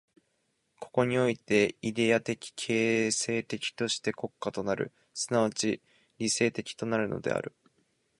[0.79, 5.79] ここにおいてイデヤ的形成的として国家となる、即ち
[6.17, 7.53] 理性的となるのである。